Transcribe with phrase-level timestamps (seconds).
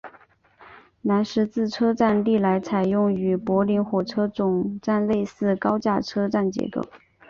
[1.01, 6.81] 南十字车站历来采用与柏林火车总站类似的高架车站结构。